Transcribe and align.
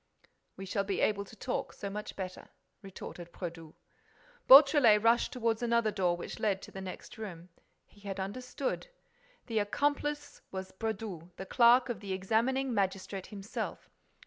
"We 0.57 0.65
shall 0.65 0.83
be 0.83 0.99
able 0.99 1.25
to 1.25 1.35
talk 1.35 1.73
so 1.73 1.87
much 1.87 2.15
better," 2.15 2.49
retorted 2.81 3.31
Brédoux. 3.31 3.75
Beautrelet 4.47 5.03
rushed 5.03 5.31
toward 5.31 5.61
another 5.61 5.91
door, 5.91 6.17
which 6.17 6.39
led 6.39 6.63
to 6.63 6.71
the 6.71 6.81
next 6.81 7.19
room. 7.19 7.49
He 7.85 8.01
had 8.01 8.19
understood: 8.19 8.87
the 9.45 9.59
accomplice 9.59 10.41
was 10.49 10.71
Brédoux, 10.71 11.29
the 11.35 11.45
clerk 11.45 11.87
of 11.89 11.99
the 11.99 12.13
examining 12.13 12.73
magistrate 12.73 13.27
himself. 13.27 13.91